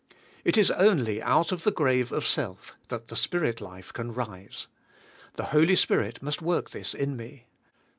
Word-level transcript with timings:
It 0.43 0.57
is 0.57 0.71
only 0.71 1.21
out 1.21 1.51
of 1.51 1.61
the 1.61 1.69
grave 1.69 2.11
of 2.11 2.25
self 2.25 2.75
that 2.87 3.09
the 3.09 3.15
Spirit 3.15 3.61
life 3.61 3.93
can 3.93 4.15
rise. 4.15 4.65
The 5.35 5.43
Holy 5.53 5.75
Spirit 5.75 6.23
must 6.23 6.41
work 6.41 6.71
this 6.71 6.95
in 6.95 7.15
me. 7.15 7.45